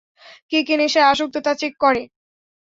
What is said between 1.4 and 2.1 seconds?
তা চেক করে।